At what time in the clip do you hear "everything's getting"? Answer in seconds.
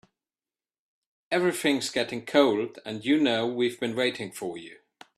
1.29-2.25